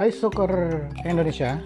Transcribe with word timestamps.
Hai 0.00 0.16
Soccer 0.16 0.88
Indonesia, 1.04 1.60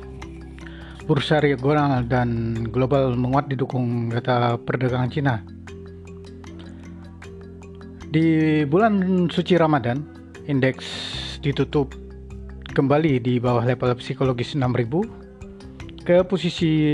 bursa 1.06 1.38
regional 1.38 2.02
dan 2.02 2.50
global 2.66 3.14
menguat 3.14 3.46
didukung 3.46 4.10
data 4.10 4.58
perdagangan 4.58 5.06
Cina. 5.06 5.38
Di 8.10 8.26
bulan 8.66 9.30
suci 9.30 9.54
Ramadan, 9.54 10.02
indeks 10.50 10.82
ditutup 11.46 11.94
kembali 12.74 13.22
di 13.22 13.38
bawah 13.38 13.62
level 13.62 13.94
psikologis 14.02 14.58
6000 14.58 16.02
ke 16.02 16.26
posisi 16.26 16.90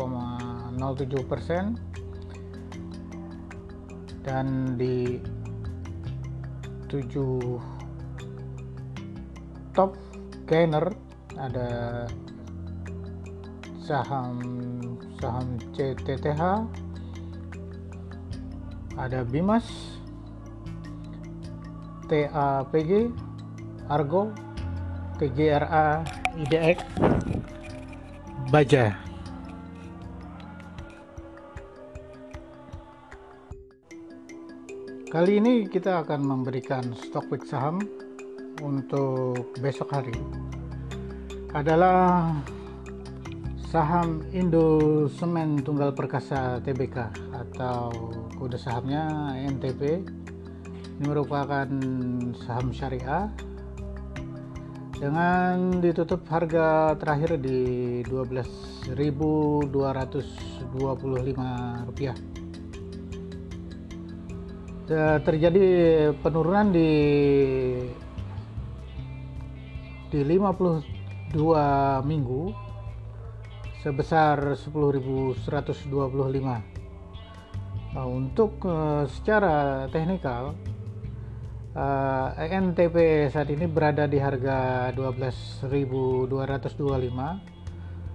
persen. 1.25 1.81
Dan 4.21 4.77
di 4.77 5.17
7 6.93 9.73
top 9.73 9.97
gainer 10.45 10.93
ada 11.41 12.05
saham 13.81 14.37
saham 15.17 15.57
CTTH 15.73 16.69
ada 19.01 19.25
Bimas 19.25 19.97
TAPG 22.09 23.11
Argo 23.91 24.33
TGRA 25.21 26.03
IDX 26.39 26.79
Baja. 28.51 28.97
Kali 35.13 35.37
ini 35.37 35.69
kita 35.69 36.01
akan 36.05 36.25
memberikan 36.25 36.81
stok 36.97 37.29
pick 37.29 37.45
saham 37.45 37.85
untuk 38.65 39.53
besok 39.61 39.93
hari. 39.93 40.17
Adalah 41.53 42.33
saham 43.69 44.25
Indo 44.33 45.05
Semen 45.13 45.61
Tunggal 45.61 45.93
Perkasa 45.93 46.65
TBK 46.65 47.13
atau 47.33 47.93
kode 48.41 48.57
sahamnya 48.57 49.37
NTP 49.37 50.05
ini 50.99 51.05
merupakan 51.09 51.69
saham 52.45 52.73
syariah 52.75 53.31
dengan 54.97 55.83
ditutup 55.83 56.23
harga 56.29 56.95
terakhir 57.01 57.41
di 57.41 58.01
12.225 58.07 59.73
rupiah 61.89 62.17
terjadi 65.23 65.65
penurunan 66.21 66.69
di 66.69 66.91
di 70.13 70.21
52 70.21 70.85
minggu 72.05 72.53
sebesar 73.81 74.53
10.125. 74.55 75.41
Nah, 77.93 78.07
untuk 78.09 78.61
uh, 78.65 79.09
secara 79.09 79.89
teknikal 79.89 80.53
uh, 81.77 82.33
eh, 82.37 82.49
ENTP 82.53 83.29
saat 83.29 83.51
ini 83.53 83.67
berada 83.69 84.07
di 84.09 84.19
harga 84.21 84.91
12.225. 84.95 87.41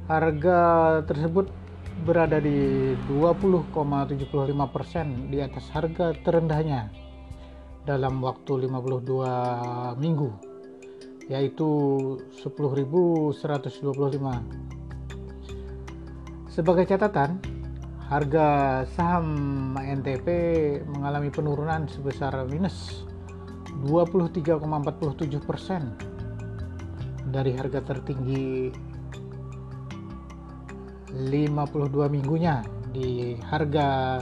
Harga 0.08 0.60
tersebut 1.04 1.52
berada 2.08 2.40
di 2.40 2.96
20,75% 3.10 5.32
di 5.34 5.42
atas 5.42 5.66
harga 5.74 6.14
terendahnya 6.22 6.94
dalam 7.84 8.22
waktu 8.22 8.70
52 8.70 9.98
minggu 10.00 10.32
yaitu 11.28 11.68
10.125 12.40 14.68
sebagai 16.58 16.90
catatan, 16.90 17.38
harga 18.10 18.82
saham 18.98 19.78
NTP 19.78 20.26
mengalami 20.90 21.30
penurunan 21.30 21.86
sebesar 21.86 22.34
minus 22.50 23.06
23,47 23.86 25.38
persen 25.44 25.94
dari 27.28 27.52
harga 27.54 27.84
tertinggi 27.84 28.72
52 31.14 32.14
minggunya 32.14 32.62
di 32.94 33.38
harga 33.48 34.20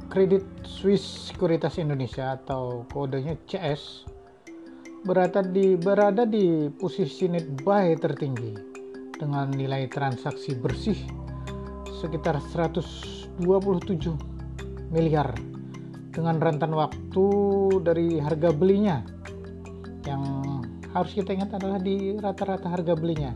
kredit 0.10 0.42
Swiss 0.66 1.30
Sekuritas 1.30 1.78
Indonesia 1.78 2.34
atau 2.34 2.84
kodenya 2.90 3.38
CS 3.46 4.10
berada 5.06 5.40
di 5.46 5.78
berada 5.80 6.26
di 6.26 6.68
posisi 6.76 7.30
net 7.30 7.46
buy 7.62 7.96
tertinggi 7.96 8.58
dengan 9.16 9.54
nilai 9.54 9.86
transaksi 9.88 10.58
bersih 10.58 10.98
sekitar 12.02 12.42
127 12.42 13.40
miliar 14.90 15.30
dengan 16.10 16.42
rentan 16.42 16.74
waktu 16.74 17.28
dari 17.86 18.18
harga 18.18 18.50
belinya. 18.50 19.06
Yang 20.04 20.24
harus 20.90 21.12
kita 21.14 21.38
ingat 21.38 21.54
adalah 21.62 21.78
di 21.78 22.18
rata-rata 22.18 22.66
harga 22.66 22.98
belinya 22.98 23.30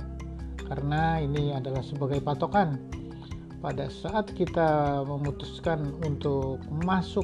karena 0.66 1.22
ini 1.22 1.54
adalah 1.54 1.86
sebagai 1.86 2.18
patokan 2.18 2.82
pada 3.64 3.88
saat 3.88 4.28
kita 4.36 5.02
memutuskan 5.08 5.96
untuk 6.04 6.60
masuk 6.84 7.24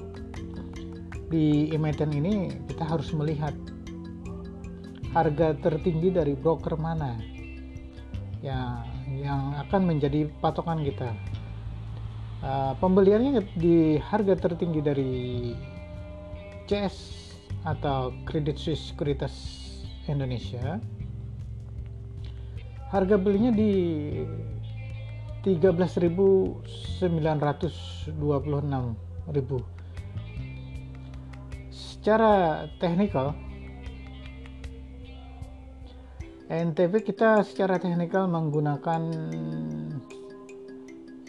di 1.28 1.68
emiten 1.76 2.16
ini 2.16 2.64
kita 2.72 2.88
harus 2.88 3.12
melihat 3.12 3.52
harga 5.12 5.52
tertinggi 5.60 6.16
dari 6.16 6.40
broker 6.40 6.80
mana 6.80 7.20
ya 8.40 8.88
yang 9.12 9.52
akan 9.68 9.84
menjadi 9.84 10.32
patokan 10.40 10.80
kita. 10.80 11.12
Uh, 12.40 12.72
pembeliannya 12.80 13.44
di 13.60 14.00
harga 14.00 14.40
tertinggi 14.40 14.80
dari 14.80 15.14
CS 16.72 16.96
atau 17.68 18.16
Credit 18.24 18.56
Suisse 18.56 18.96
Sekuritas 18.96 19.36
Indonesia 20.08 20.80
harga 22.96 23.20
belinya 23.20 23.52
di 23.52 23.72
13.926.000 25.44 28.16
secara 31.70 32.66
teknikal 32.80 33.36
NTP 36.50 37.06
kita 37.06 37.46
secara 37.46 37.78
teknikal 37.78 38.26
menggunakan 38.26 39.06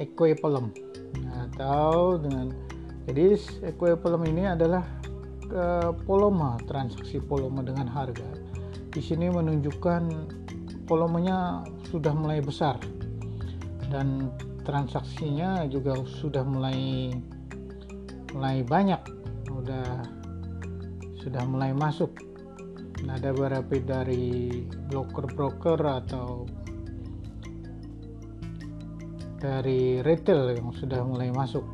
equivalent 0.01 0.73
atau 1.31 2.17
dengan 2.17 2.57
jadi 3.05 3.37
equivalent 3.69 4.25
ini 4.31 4.49
adalah 4.49 4.87
ke 5.45 5.93
volume 6.07 6.57
transaksi 6.65 7.19
volume 7.19 7.67
dengan 7.67 7.91
harga. 7.91 8.25
Di 8.91 9.03
sini 9.03 9.29
menunjukkan 9.29 10.03
volumenya 10.87 11.67
sudah 11.91 12.15
mulai 12.15 12.39
besar 12.39 12.79
dan 13.91 14.31
transaksinya 14.63 15.67
juga 15.67 15.99
sudah 16.23 16.47
mulai 16.47 17.11
mulai 18.31 18.63
banyak. 18.63 19.03
Udah 19.51 20.07
sudah 21.19 21.43
mulai 21.45 21.75
masuk. 21.75 22.15
Ada 23.03 23.35
beberapa 23.35 23.75
dari 23.83 24.63
broker-broker 24.87 25.81
atau 25.83 26.47
dari 29.41 29.99
retail 30.05 30.55
yang 30.55 30.71
sudah 30.71 31.03
mulai 31.03 31.33
masuk. 31.35 31.65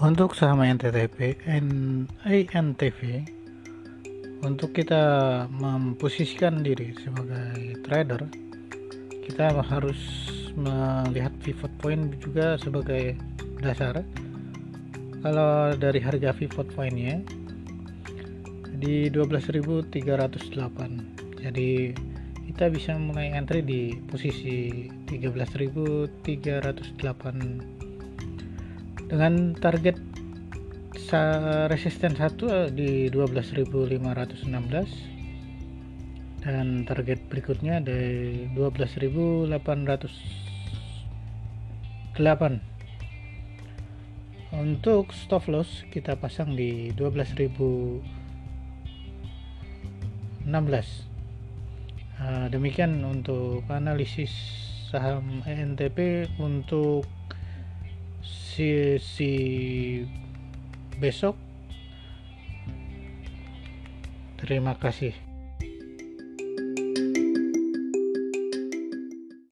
Untuk 0.00 0.32
saham 0.32 0.64
NTTP 0.64 1.44
NTV 2.24 3.00
untuk 4.40 4.72
kita 4.72 5.44
memposisikan 5.52 6.64
diri 6.64 6.96
sebagai 6.96 7.76
trader 7.84 8.24
kita 9.30 9.54
harus 9.62 10.26
melihat 10.58 11.30
pivot 11.44 11.70
point 11.78 12.18
juga 12.18 12.58
sebagai 12.58 13.14
dasar. 13.62 14.02
Kalau 15.20 15.76
dari 15.76 16.00
harga 16.00 16.32
pivot 16.32 16.72
pointnya 16.72 17.20
di 18.80 19.12
12.308 19.12 21.44
jadi 21.44 21.92
kita 22.48 22.72
bisa 22.72 22.96
mulai 22.96 23.36
entry 23.36 23.60
di 23.60 23.92
posisi 24.08 24.88
13.308 25.04 26.16
dengan 29.12 29.52
target 29.52 30.00
resisten 31.70 32.18
1 32.18 32.74
di 32.74 33.06
12.516 33.10 35.20
dan 36.40 36.88
target 36.88 37.20
berikutnya 37.30 37.84
di 37.84 38.48
12.808 38.56 39.60
untuk 44.50 45.14
stop 45.14 45.46
loss 45.46 45.86
kita 45.94 46.18
pasang 46.18 46.58
di 46.58 46.90
12.016 46.98 48.02
uh, 52.18 52.50
demikian 52.50 52.98
untuk 53.06 53.62
analisis 53.70 54.34
saham 54.90 55.46
ENTP 55.46 56.26
untuk 56.42 57.06
sisi 58.26 59.38
besok. 61.00 61.34
Terima 64.36 64.76
kasih 64.76 65.29